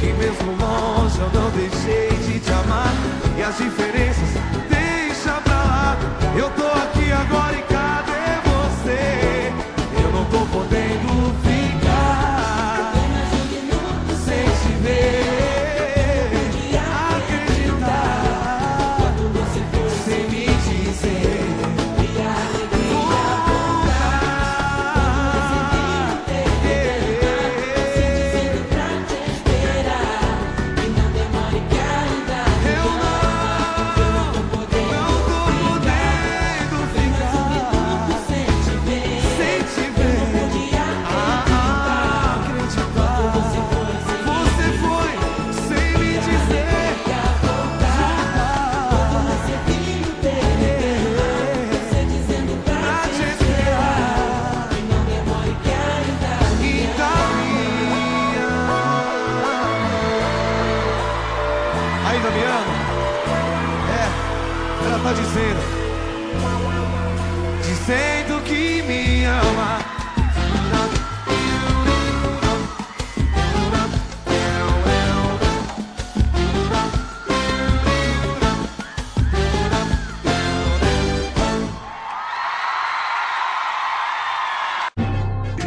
que 0.01 0.13
mesmo 0.15 0.53
longe 0.53 1.19
eu 1.19 1.31
não 1.35 1.51
deixei 1.51 2.11
de 2.27 2.41
te 2.41 2.51
amar. 2.51 2.93
E 3.37 3.43
as 3.43 3.57
diferenças 3.59 4.29
deixa 4.71 5.33
pra 5.43 5.55
lá. 5.55 5.97
Eu 6.37 6.49
tô 6.51 6.67
aqui 6.67 7.13
agora 7.13 7.57
e 7.59 7.70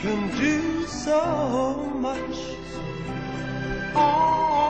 Can 0.00 0.34
do 0.38 0.86
so 0.86 1.74
much. 1.96 2.36
All 3.94 4.69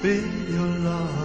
speak 0.00 0.24
your 0.48 0.66
love 0.88 1.19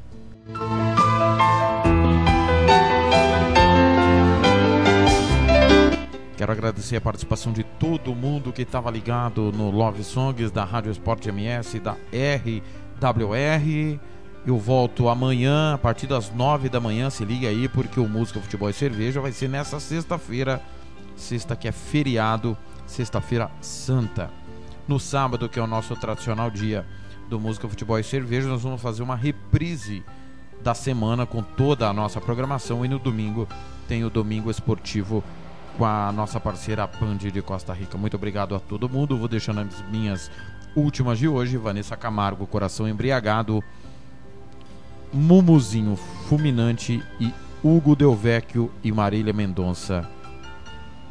Quero 6.38 6.49
agradecer 6.49 6.95
a 6.95 7.01
participação 7.01 7.51
de 7.51 7.65
todo 7.65 8.15
mundo 8.15 8.53
que 8.53 8.61
estava 8.61 8.89
ligado 8.89 9.51
no 9.51 9.69
Love 9.69 10.05
Songs 10.05 10.49
da 10.49 10.64
Rádio 10.64 10.89
Esporte 10.89 11.27
MS 11.27 11.81
da 11.81 11.97
RWR. 12.14 13.99
Eu 14.47 14.57
volto 14.57 15.10
amanhã, 15.10 15.73
a 15.73 15.77
partir 15.77 16.07
das 16.07 16.34
nove 16.34 16.69
da 16.69 16.80
manhã. 16.80 17.10
Se 17.10 17.26
liga 17.26 17.49
aí, 17.49 17.68
porque 17.68 17.99
o 17.99 18.07
Música, 18.07 18.39
Futebol 18.39 18.69
e 18.69 18.73
Cerveja 18.73 19.19
vai 19.19 19.34
ser 19.34 19.49
nessa 19.49 19.77
sexta-feira. 19.77 20.61
Sexta 21.18 21.53
que 21.53 21.68
é 21.68 21.72
feriado, 21.73 22.57
sexta-feira 22.94 23.49
santa. 23.60 24.30
No 24.88 24.99
sábado, 24.99 25.49
que 25.49 25.60
é 25.60 25.61
o 25.61 25.68
nosso 25.68 25.95
tradicional 25.95 26.52
dia 26.52 26.86
do 27.28 27.40
Música, 27.40 27.68
Futebol 27.68 27.98
e 27.99 28.03
Cerveja, 28.03 28.48
nós 28.48 28.61
vamos 28.61 28.82
fazer 28.82 29.02
uma 29.02 29.15
reprise 29.15 30.03
da 30.61 30.74
semana 30.74 31.26
com 31.26 31.41
toda 31.41 31.90
a 31.90 31.94
nossa 31.94 32.22
programação. 32.22 32.86
E 32.86 32.88
no 32.88 32.99
domingo 32.99 33.48
tem 33.88 34.03
o 34.03 34.10
Domingo 34.10 34.52
Esportivo 34.52 35.24
com 35.78 35.86
a 35.86 36.11
nossa 36.11 36.40
parceira 36.40 36.86
Band 36.86 37.18
de 37.18 37.41
Costa 37.41 37.74
Rica. 37.74 37.98
Muito 37.98 38.15
obrigado 38.15 38.56
a 38.56 38.60
todo 38.60 38.88
mundo. 38.88 39.18
Vou 39.18 39.28
deixando 39.28 39.61
as 39.61 39.82
minhas 39.90 40.30
últimas 40.76 41.18
de 41.18 41.28
hoje. 41.28 41.57
Vanessa 41.57 41.98
Camargo, 41.98 42.45
Coração 42.45 42.88
Embriagado. 42.88 43.64
Mumuzinho 45.11 45.95
Fulminante 46.28 47.03
e 47.20 47.32
Hugo 47.64 47.95
Del 47.95 48.15
Vecchio 48.15 48.72
e 48.84 48.91
Marília 48.91 49.34
Mendonça 49.34 50.10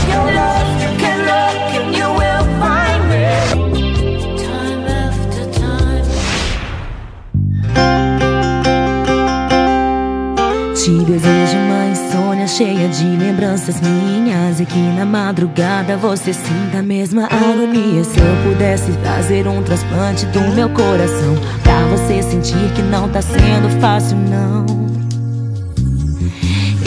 Te 10.84 10.90
desejo 11.06 11.58
uma 11.58 11.92
insônia 11.92 12.48
cheia 12.48 12.90
de 12.90 13.06
lembranças 13.06 13.80
minhas. 13.82 14.60
E 14.60 14.66
que 14.66 14.80
na 14.80 15.06
madrugada 15.06 15.96
você 15.96 16.34
sinta 16.34 16.80
a 16.80 16.82
mesma 16.82 17.26
agonia. 17.26 18.04
Se 18.04 18.18
eu 18.18 18.50
pudesse 18.52 18.92
fazer 18.94 19.48
um 19.48 19.62
transplante 19.62 20.26
do 20.26 20.40
meu 20.56 20.70
coração 20.70 21.36
Pra 21.62 21.86
você 21.86 22.24
sentir 22.24 22.74
que 22.74 22.82
não 22.82 23.08
tá 23.08 23.22
sendo 23.22 23.70
fácil 23.80 24.18
não 24.18 24.81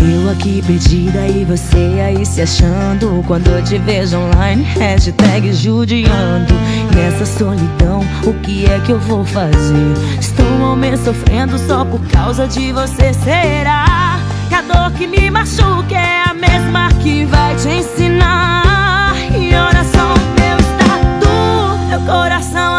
eu 0.05 0.31
aqui 0.31 0.63
perdida 0.67 1.27
e 1.27 1.45
você 1.45 2.01
aí 2.05 2.27
se 2.27 2.43
achando 2.43 3.25
Quando 3.27 3.49
eu 3.49 3.63
te 3.65 3.79
vejo 3.79 4.19
online, 4.19 4.63
hashtag 4.63 5.53
judiando 5.53 6.55
Nessa 6.95 7.25
solidão, 7.25 8.01
o 8.25 8.35
que 8.41 8.67
é 8.67 8.79
que 8.81 8.93
eu 8.93 8.99
vou 9.01 9.25
fazer? 9.25 9.95
Estou 10.21 10.65
ao 10.65 10.77
menos 10.77 11.01
sofrendo 11.01 11.59
só 11.59 11.85
por 11.85 12.01
causa 12.09 12.47
de 12.47 12.73
você 12.73 13.13
Será 13.13 14.19
que 14.49 14.55
a 14.55 14.63
dor 14.63 14.93
que 14.93 15.07
me 15.07 15.31
machuca 15.31 15.95
é 15.95 16.25
a 16.29 16.35
mesma 16.35 16.89
que 17.03 17.25
vai 17.25 17.55
te 17.57 17.69
ensinar? 17.69 19.15
E 19.31 19.55
olha 19.55 19.85
só 19.85 20.15
o 20.15 20.41
meu 20.41 20.59
estado, 20.59 21.89
meu 21.89 22.01
coração 22.01 22.74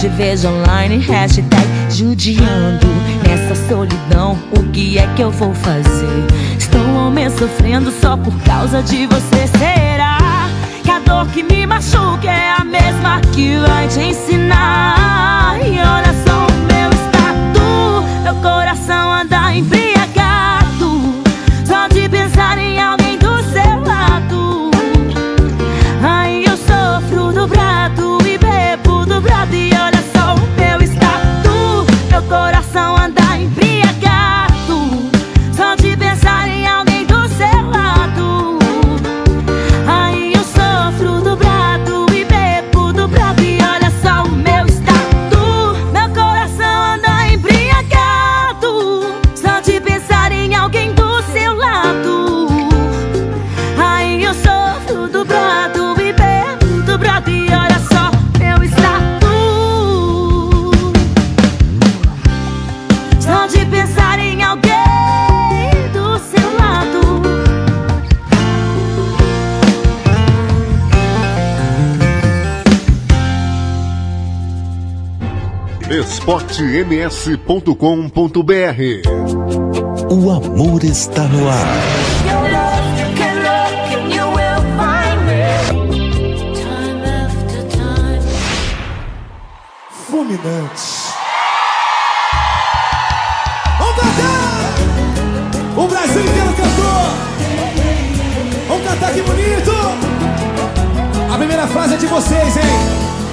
te 0.00 0.08
vejo 0.08 0.48
online, 0.48 0.96
hashtag 0.96 1.68
judiando 1.90 2.86
Nessa 3.22 3.54
solidão, 3.68 4.38
o 4.56 4.62
que 4.72 4.96
é 4.98 5.06
que 5.14 5.22
eu 5.22 5.30
vou 5.30 5.54
fazer? 5.54 6.24
Estou 6.58 7.10
menos 7.10 7.38
sofrendo 7.38 7.92
só 8.00 8.16
por 8.16 8.34
causa 8.40 8.82
de 8.82 9.06
você 9.06 9.46
Será 9.58 10.48
que 10.82 10.90
a 10.90 11.00
dor 11.00 11.26
que 11.26 11.42
me 11.42 11.66
machuca 11.66 12.30
é 12.30 12.50
a 12.58 12.64
mesma 12.64 13.20
que 13.34 13.58
vai 13.58 13.88
te 13.88 14.00
ensinar? 14.00 15.58
E 15.62 15.78
olha 15.78 16.14
só 16.26 16.46
o 16.46 16.52
meu 16.72 16.90
estado, 16.90 18.22
meu 18.22 18.34
coração 18.36 19.12
anda 19.12 19.54
embriagado 19.54 19.80
Só 19.80 19.89
esportems.com.br 76.60 77.72
O 80.10 80.30
amor 80.30 80.84
está 80.84 81.22
no 81.24 81.48
ar. 81.48 81.66
Fulminante. 90.10 90.82
Vamos 93.78 93.96
cantar! 93.96 94.74
O 95.76 95.86
Brasil 95.86 96.20
inteiro 96.20 96.52
cantou! 96.56 97.10
Vamos 98.68 98.86
cantar 98.86 99.14
que 99.14 99.22
bonito! 99.22 99.72
A 101.32 101.38
primeira 101.38 101.66
frase 101.68 101.94
é 101.94 101.96
de 101.96 102.06
vocês, 102.06 102.56
hein? 102.56 102.62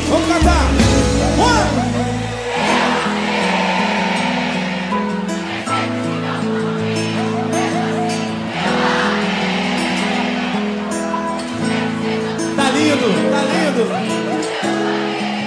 Vamos 0.09 0.27
cantar! 0.29 0.67
One! 1.37 2.16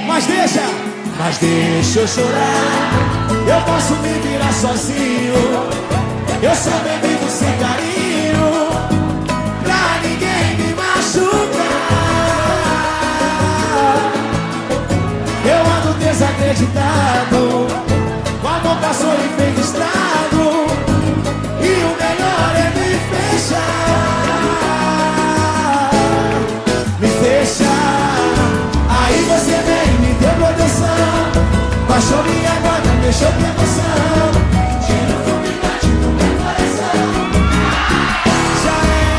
Mas 0.06 0.24
deixa, 0.26 0.62
mas 1.18 1.38
deixa 1.38 2.00
eu 2.00 2.06
chorar. 2.06 3.00
Eu 3.44 3.60
posso 3.62 3.94
me 3.96 4.12
virar 4.20 4.52
sozinho. 4.52 5.34
Eu 6.40 6.54
sou 6.54 6.78
bebido 6.80 7.28
sem 7.28 7.52
carinho. 7.58 8.70
Pra 9.64 10.00
ninguém 10.02 10.56
me 10.58 10.74
machucar. 10.74 11.40
Eu 15.44 15.60
ando 15.72 15.98
desacreditado. 15.98 17.66
O 18.44 18.46
amor 18.46 18.76
passou 18.80 19.12
e 19.12 19.39
mexeu 33.10 33.28
com 33.32 33.40
emoção. 33.40 34.30
Tira 34.86 35.14
o 35.16 35.20
fulminante 35.24 35.90
do 36.00 36.08
meu 36.16 36.32
coração. 36.38 37.02
Já 38.62 38.78
é. 38.86 39.12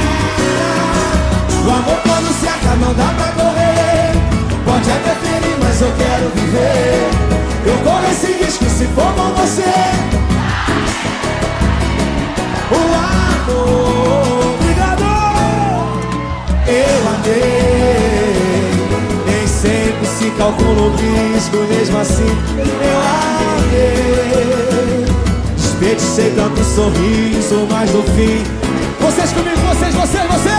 O 1.66 1.70
amor 1.70 2.00
quando 2.04 2.30
se 2.40 2.48
acaba 2.48 2.76
não 2.78 2.94
dá 2.94 3.10
pra 3.18 3.30
correr. 3.34 4.14
Pode 4.64 4.90
até 4.90 5.14
ferir, 5.16 5.58
mas 5.62 5.82
eu 5.82 5.92
quero 5.98 6.30
viver. 6.36 7.10
Eu 7.66 7.78
corro 7.84 8.10
esse 8.10 8.32
risco 8.32 8.64
se 8.64 8.86
for 8.96 9.14
com 9.14 9.30
você. 9.34 9.74
O 12.72 12.82
amor, 12.96 14.56
obrigado. 14.56 15.04
Eu 16.66 17.10
amei. 17.10 17.61
Calcula 20.38 20.82
o 20.82 20.96
risco, 20.96 21.58
mesmo 21.58 21.98
assim 21.98 22.24
eu 22.24 23.02
amei. 23.60 25.06
Desperdicei 25.56 26.32
tanto 26.36 26.64
sorriso, 26.64 27.68
mas 27.70 27.92
no 27.92 28.04
fim. 28.04 28.44
Vocês 29.00 29.32
comigo, 29.32 29.58
vocês, 29.58 29.96
vocês, 29.96 30.28
vocês! 30.28 30.51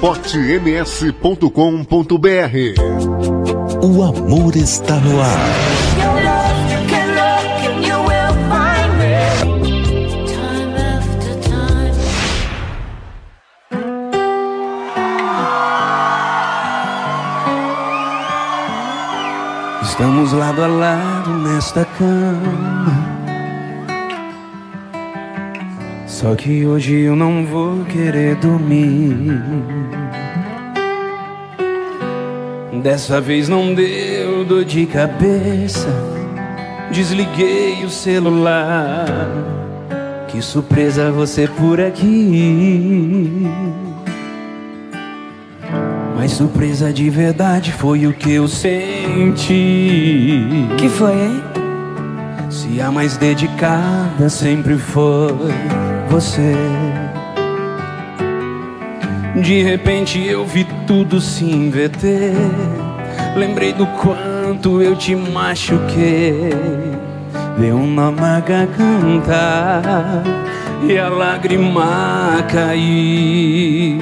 esportems.com.br 0.00 1.52
O 3.82 4.02
amor 4.02 4.56
está 4.56 4.96
no 4.96 5.20
ar. 5.20 5.50
Estamos 19.82 20.32
lado 20.32 20.64
a 20.64 20.66
lado 20.66 21.30
nesta 21.40 21.84
cama. 21.84 23.20
Só 26.20 26.34
que 26.34 26.66
hoje 26.66 27.00
eu 27.00 27.16
não 27.16 27.46
vou 27.46 27.82
querer 27.86 28.36
dormir. 28.36 29.40
Dessa 32.82 33.20
vez 33.20 33.46
não 33.46 33.74
deu 33.74 34.42
dor 34.44 34.64
de 34.64 34.86
cabeça. 34.86 35.86
Desliguei 36.90 37.84
o 37.84 37.90
celular. 37.90 39.06
Que 40.28 40.40
surpresa 40.40 41.10
você 41.10 41.46
por 41.46 41.78
aqui. 41.78 43.46
Mas 46.16 46.32
surpresa 46.32 46.90
de 46.90 47.10
verdade 47.10 47.70
foi 47.70 48.06
o 48.06 48.14
que 48.14 48.32
eu 48.32 48.48
senti. 48.48 49.46
Que 50.78 50.88
foi, 50.88 51.12
hein? 51.12 51.42
Se 52.48 52.80
a 52.80 52.90
mais 52.90 53.18
dedicada 53.18 54.28
sempre 54.30 54.78
foi 54.78 55.34
você. 56.08 56.54
De 59.36 59.62
repente 59.62 60.18
eu 60.18 60.44
vi 60.44 60.66
tudo 60.86 61.20
se 61.20 61.44
inverter. 61.44 62.34
Lembrei 63.36 63.72
do 63.72 63.86
quanto 63.86 64.82
eu 64.82 64.96
te 64.96 65.14
machuquei. 65.14 66.50
Deu 67.58 67.76
uma 67.76 68.10
maga 68.10 68.68
cantar 68.76 70.22
e 70.88 70.98
a 70.98 71.08
lágrima 71.08 72.44
cair. 72.48 73.98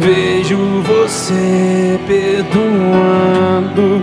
Vejo 0.00 0.56
você 0.82 1.98
perdoando 2.06 4.02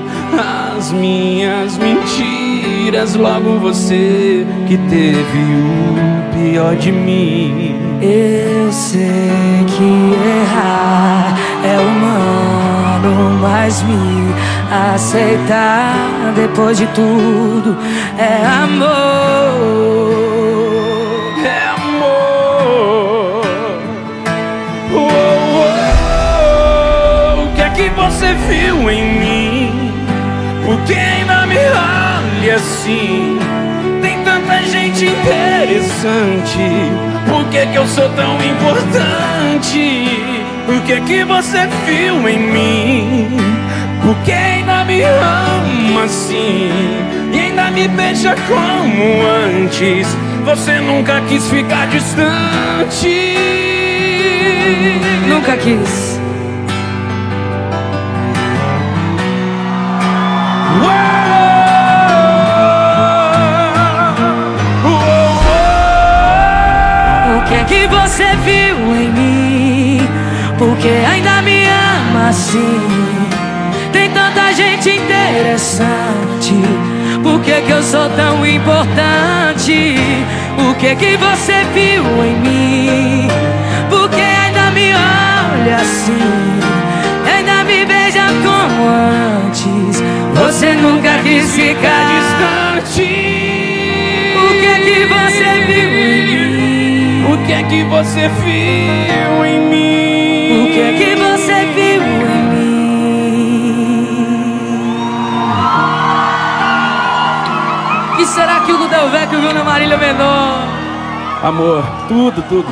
as 0.78 0.92
minhas 0.92 1.78
mentiras. 1.78 3.16
Logo 3.16 3.60
você 3.60 4.46
que 4.68 4.78
teve 4.78 5.40
o 5.40 6.52
pior 6.52 6.76
de 6.76 6.92
mim. 6.92 7.73
Eu 8.06 8.70
sei 8.70 9.64
que 9.66 10.14
errar 10.28 11.38
é 11.64 11.80
humano, 11.80 13.40
mas 13.42 13.82
me 13.84 14.36
aceitar 14.94 16.34
depois 16.36 16.78
de 16.78 16.86
tudo 16.88 17.78
é 18.18 18.46
amor. 18.46 18.92
É 21.46 21.70
amor. 21.78 23.42
O 27.42 27.56
que 27.56 27.62
é 27.62 27.70
que 27.70 27.88
você 27.92 28.34
viu 28.50 28.92
em 28.92 29.18
mim? 29.18 29.94
Por 30.66 30.78
que 30.82 30.94
ainda 30.94 31.46
me 31.46 31.56
olha 31.56 32.56
assim? 32.56 33.40
Tem 34.02 34.22
tanta 34.26 34.62
gente 34.64 35.06
interessante. 35.06 36.92
Por 37.44 37.52
que, 37.52 37.66
que 37.68 37.76
eu 37.76 37.86
sou 37.86 38.08
tão 38.12 38.38
importante? 38.42 40.08
O 40.66 40.82
que 40.86 41.02
que 41.02 41.26
você 41.26 41.68
viu 41.86 42.30
em 42.30 42.40
mim? 42.40 43.38
Por 44.02 44.16
que 44.24 44.32
ainda 44.32 44.86
me 44.86 45.04
ama 45.04 46.06
assim? 46.06 46.72
E 47.34 47.40
ainda 47.40 47.70
me 47.70 47.90
beija 47.90 48.34
como 48.48 49.24
antes? 49.28 50.08
Você 50.46 50.80
nunca 50.80 51.20
quis 51.28 51.46
ficar 51.50 51.88
distante. 51.88 53.36
Nunca 55.28 55.58
quis. 55.58 56.22
O 60.82 61.23
você 68.14 68.36
viu 68.46 68.78
em 68.96 69.10
mim? 69.10 70.08
Porque 70.60 70.88
ainda 70.88 71.42
me 71.42 71.66
ama 71.66 72.30
assim. 72.30 72.80
Tem 73.92 74.08
tanta 74.12 74.54
gente 74.54 74.88
interessante. 74.92 76.54
Por 77.24 77.42
que, 77.42 77.60
que 77.62 77.72
eu 77.72 77.82
sou 77.82 78.08
tão 78.12 78.46
importante? 78.46 79.96
O 80.60 80.76
que 80.76 80.96
que 80.96 81.18
você 81.18 81.64
viu 81.74 82.04
em 82.24 82.36
mim? 82.36 83.28
Porque 83.90 84.22
ainda 84.22 84.70
me 84.70 84.94
olha 84.94 85.78
assim, 85.78 86.60
ainda 87.36 87.64
me 87.64 87.84
beija 87.84 88.28
como 88.44 88.90
antes. 89.48 90.04
Você 90.36 90.74
nunca 90.74 91.18
quis 91.24 91.52
ficar 91.56 92.06
distante. 92.14 93.13
Que 97.74 97.78
que 97.80 97.84
você 97.86 98.30
viu 98.30 99.46
em 99.46 99.60
mim? 99.68 100.62
O 100.62 100.68
que 100.72 100.80
é 100.80 100.94
que 100.94 101.16
você 101.16 101.66
viu 101.74 102.04
em 102.04 102.44
mim? 102.54 102.74
E 108.22 108.26
será 108.28 108.60
que 108.62 108.72
o 108.72 108.78
Dudel 108.78 109.10
Vecchio 109.10 109.42
viu 109.42 109.54
na 109.54 109.64
Marília 109.64 109.98
Menor? 109.98 110.68
Amor, 111.44 111.84
tudo, 112.08 112.44
tudo. 112.44 112.68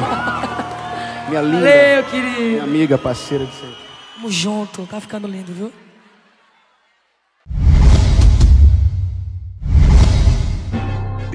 Minha 1.30 1.42
linda. 1.42 1.58
Valeu, 1.58 2.04
querido. 2.04 2.42
Minha 2.42 2.64
amiga, 2.64 2.98
parceira 2.98 3.46
de 3.46 3.54
sempre. 3.54 3.76
Tamo 4.16 4.30
junto, 4.32 4.86
tá 4.86 5.02
ficando 5.02 5.28
lindo, 5.28 5.52
viu? 5.52 5.72